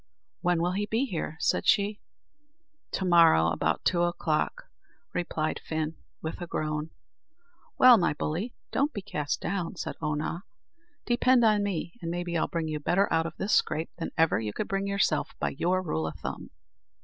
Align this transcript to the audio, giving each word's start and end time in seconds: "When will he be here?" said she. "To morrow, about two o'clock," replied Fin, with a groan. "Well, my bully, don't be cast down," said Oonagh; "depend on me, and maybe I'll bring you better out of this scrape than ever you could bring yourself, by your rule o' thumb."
"When 0.41 0.63
will 0.63 0.71
he 0.71 0.87
be 0.87 1.05
here?" 1.05 1.37
said 1.39 1.67
she. 1.67 1.99
"To 2.93 3.05
morrow, 3.05 3.51
about 3.51 3.85
two 3.85 4.01
o'clock," 4.01 4.63
replied 5.13 5.61
Fin, 5.63 5.95
with 6.23 6.41
a 6.41 6.47
groan. 6.47 6.89
"Well, 7.77 7.99
my 7.99 8.13
bully, 8.13 8.55
don't 8.71 8.93
be 8.93 9.03
cast 9.03 9.41
down," 9.41 9.75
said 9.75 9.97
Oonagh; 10.01 10.41
"depend 11.05 11.45
on 11.45 11.61
me, 11.61 11.93
and 12.01 12.09
maybe 12.09 12.35
I'll 12.35 12.47
bring 12.47 12.67
you 12.67 12.79
better 12.79 13.13
out 13.13 13.27
of 13.27 13.37
this 13.37 13.53
scrape 13.53 13.91
than 13.99 14.09
ever 14.17 14.39
you 14.39 14.53
could 14.53 14.67
bring 14.67 14.87
yourself, 14.87 15.35
by 15.37 15.49
your 15.49 15.83
rule 15.83 16.07
o' 16.07 16.11
thumb." 16.19 16.49